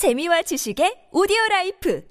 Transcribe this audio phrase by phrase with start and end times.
[0.00, 2.02] 재미와 지식의 오디오 라이프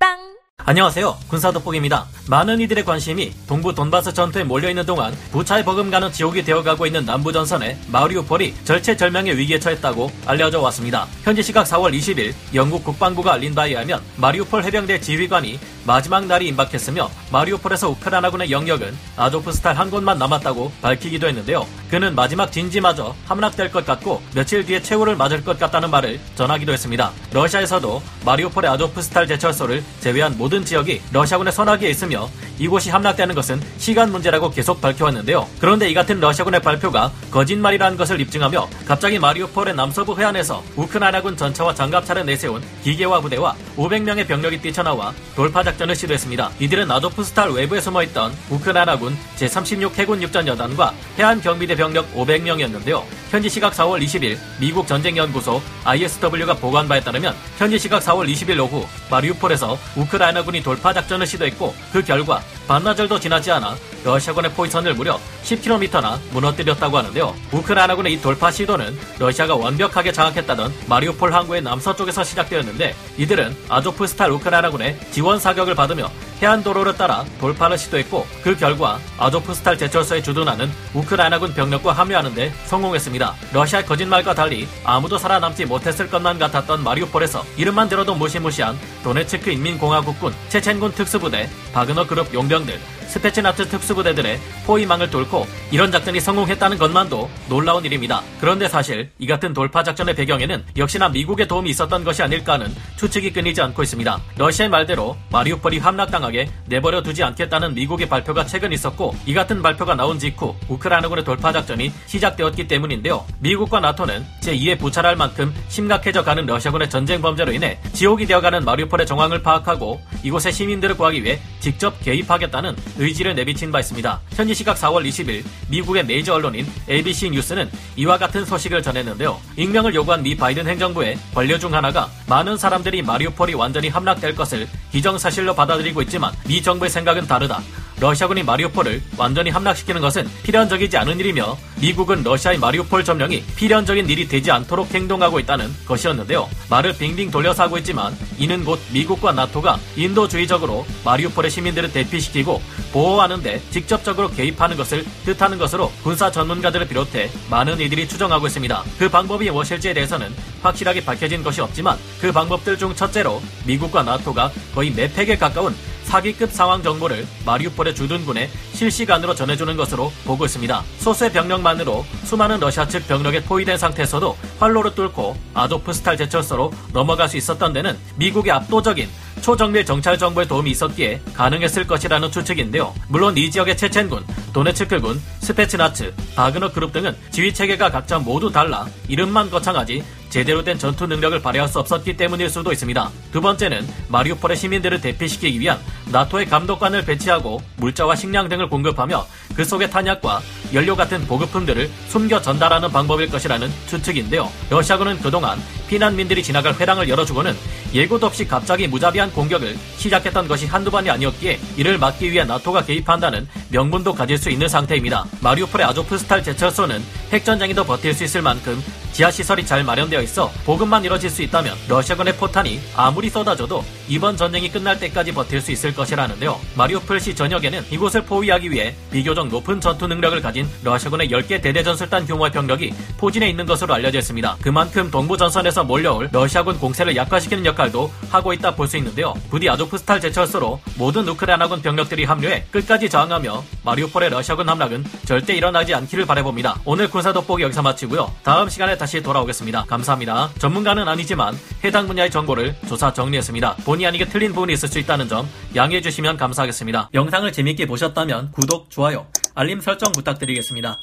[0.00, 1.14] 팟빵 안녕하세요.
[1.28, 2.06] 군사돋보기입니다.
[2.30, 8.54] 많은 이들의 관심이 동부 돈바스 전투에 몰려있는 동안 부차에 버금가는 지옥이 되어가고 있는 남부전선에 마리우폴이
[8.64, 11.06] 절체절명의 위기에 처했다고 알려져 왔습니다.
[11.22, 17.10] 현지 시각 4월 20일 영국 국방부가 알린 바에 의하면 마리우폴 해병대 지휘관이 마지막 날이 임박했으며
[17.30, 21.66] 마리우폴에서 우크라이나군의 영역은 아조프스탈 한 곳만 남았다고 밝히기도 했는데요.
[21.90, 27.12] 그는 마지막 진지마저 함락될 것 같고 며칠 뒤에 최후를 맞을 것 같다는 말을 전하기도 했습니다.
[27.32, 34.50] 러시아에서도 마리우폴의 아조프스탈 제철소를 제외한 모든 지역이 러시아군의 손아귀에 있으며 이곳이 함락되는 것은 시간 문제라고
[34.50, 35.46] 계속 밝혀왔는데요.
[35.60, 42.26] 그런데 이 같은 러시아군의 발표가 거짓말이라는 것을 입증하며 갑자기 마리우폴의 남서부 해안에서 우크라이나군 전차와 장갑차를
[42.26, 46.50] 내세운 기계화 부대와 500명의 병력이 뛰쳐나와 돌파 작전을 시도했습니다.
[46.58, 53.02] 이들은 아조프 스탈 외부에 숨어있던 우크라이나군 제36 해군 육전 여단과 해안 경비대 병력 500명이었는데요.
[53.30, 58.86] 현지 시각 4월 20일 미국 전쟁연구소 ISW가 보고한 바에 따르면 현지 시각 4월 20일 오후
[59.10, 66.98] 마리우폴에서 우크라이나군이 돌파 작전을 시도했고 그 결과 반나절도 지나지 않아 러시아군의 포위선을 무려 10km나 무너뜨렸다고
[66.98, 67.34] 하는데요.
[67.52, 75.38] 우크라이나군의 이 돌파 시도는 러시아가 완벽하게 장악했다던 마리우폴 항구의 남서쪽에서 시작되었는데 이들은 아조프스탈 우크라이나군의 지원
[75.38, 76.10] 사격을 받으며
[76.40, 83.34] 해안도로를 따라 돌파를 시도했고 그 결과 아조프스탈 제철소에 주둔하는 우크라이나군 병력과 합류하는데 성공했습니다.
[83.52, 90.92] 러시아의 거짓말과 달리 아무도 살아남지 못했을 것만 같았던 마리우폴에서 이름만 들어도 무시무시한 도네츠크 인민공화국군 체첸군
[90.92, 98.22] 특수부대 바그너 그룹 용병들 스페츠나츠 특수부대들의 포위망을 뚫고 이런 작전이 성공했다는 것만도 놀라운 일입니다.
[98.40, 103.32] 그런데 사실 이 같은 돌파 작전의 배경에는 역시나 미국의 도움이 있었던 것이 아닐까 하는 추측이
[103.32, 104.20] 끊이지 않고 있습니다.
[104.36, 110.18] 러시아의 말대로 마리우폴이 함락당하게 내버려 두지 않겠다는 미국의 발표가 최근 있었고 이 같은 발표가 나온
[110.18, 113.24] 직후 우크라이나군의 돌파 작전이 시작되었기 때문인데요.
[113.40, 119.06] 미국과 나토는 제2의 부차라 할 만큼 심각해져 가는 러시아군의 전쟁 범죄로 인해 지옥이 되어가는 마리우폴의
[119.06, 124.20] 정황을 파악하고 이곳의 시민들을 구하기 위해 직접 개입하겠다는 의지를 내비친 바 있습니다.
[124.30, 129.40] 현지 시각 4월 20일 미국의 메이저 언론인 ABC 뉴스는 이와 같은 소식을 전했는데요.
[129.56, 135.54] 익명을 요구한 미 바이든 행정부의 관료 중 하나가 많은 사람들이 마리우폴이 완전히 함락될 것을 기정사실로
[135.54, 137.62] 받아들이고 있지만 미 정부의 생각은 다르다.
[138.00, 144.50] 러시아군이 마리우폴을 완전히 함락시키는 것은 필연적이지 않은 일이며 미국은 러시아의 마리우폴 점령이 필연적인 일이 되지
[144.52, 146.48] 않도록 행동하고 있다는 것이었는데요.
[146.70, 154.30] 말을 빙빙 돌려서 하고 있지만 이는 곧 미국과 나토가 인도주의적으로 마리우폴의 시민들을 대피시키고 보호하는데 직접적으로
[154.30, 158.84] 개입하는 것을 뜻하는 것으로 군사 전문가들을 비롯해 많은 이들이 추정하고 있습니다.
[158.98, 160.32] 그 방법이 무엇일지에 대해서는
[160.62, 165.74] 확실하게 밝혀진 것이 없지만 그 방법들 중 첫째로 미국과 나토가 거의 매팩에 가까운
[166.08, 170.82] 사기급 상황 정보를 마리우폴의 주둔군에 실시간으로 전해주는 것으로 보고 있습니다.
[171.00, 177.74] 소수의 병력만으로 수많은 러시아 측 병력에 포위된 상태에서도 활로를 뚫고 아조프스탈 제철소로 넘어갈 수 있었던
[177.74, 179.06] 데는 미국의 압도적인
[179.42, 182.94] 초정밀 정찰 정보의 도움이 있었기에 가능했을 것이라는 추측인데요.
[183.08, 189.50] 물론 이 지역의 체첸군, 도네츠크군, 스페츠나츠, 바그너 그룹 등은 지휘 체계가 각자 모두 달라 이름만
[189.50, 193.10] 거창하지 제대로 된 전투 능력을 발휘할 수 없었기 때문일 수도 있습니다.
[193.32, 199.88] 두 번째는 마리우폴의 시민들을 대피시키기 위한 나토의 감독관을 배치하고 물자와 식량 등을 공급하며 그 속에
[199.90, 200.40] 탄약과
[200.72, 204.50] 연료 같은 보급품들을 숨겨 전달하는 방법일 것이라는 추측인데요.
[204.70, 205.58] 러시아군은 그동안
[205.88, 207.56] 피난민들이 지나갈 회랑을 열어주고는
[207.94, 213.48] 예고도 없이 갑자기 무자비한 공격을 시작했던 것이 한두 번이 아니었기에 이를 막기 위해 나토가 개입한다는
[213.70, 215.24] 명분도 가질 수 있는 상태입니다.
[215.40, 217.02] 마리우폴의 아조프스탈 제철소는
[217.32, 218.82] 핵전쟁이 더 버틸 수 있을 만큼
[219.18, 224.96] 지하시설이 잘 마련되어 있어 보급만 이뤄질 수 있다면 러시아군의 포탄이 아무리 쏟아져도 이번 전쟁이 끝날
[225.00, 226.58] 때까지 버틸 수 있을 것이라는데요.
[226.76, 232.94] 마리우폴시 전역에는 이곳을 포위하기 위해 비교적 높은 전투 능력을 가진 러시아군의 10개 대대전술단 규모의 병력이
[233.18, 234.56] 포진해 있는 것으로 알려져 있습니다.
[234.62, 239.34] 그만큼 동부 전선에서 몰려올 러시아군 공세를 약화시키는 역할도 하고 있다 볼 수 있는데요.
[239.50, 246.24] 부디 아조프스탈 제철소로 모든 우크라이나군 병력들이 합류해 끝까지 저항하며 마리우폴의 러시아군 함락은 절대 일어나지 않기를
[246.24, 246.80] 바라봅니다.
[246.84, 248.32] 오늘 군사 돋보기 여기서 마치고요.
[248.44, 249.84] 다음 시간에 다시 돌아오겠습니다.
[249.84, 250.50] 감사합니다.
[250.58, 253.76] 전문가는 아니지만 해당 분야의 정보를 조사 정리했습니다.
[253.76, 257.08] 본의 아니게 틀린 부분이 있을 수 있다는 점 양해해 주시면 감사하겠습니다.
[257.14, 260.98] 영상을 재밌게 보셨다면 구독, 좋아요, 알림 설정 부탁드리겠습니다.